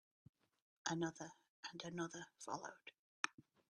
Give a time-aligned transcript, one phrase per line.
[0.89, 1.31] Another
[1.71, 2.89] and another followed.